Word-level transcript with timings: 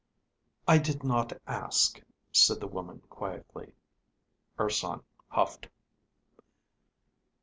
"I 0.67 0.79
did 0.79 1.03
not 1.03 1.31
ask," 1.45 2.01
said 2.31 2.59
the 2.59 2.65
woman, 2.67 3.03
quietly. 3.07 3.75
Urson 4.59 5.01
huffed. 5.27 5.69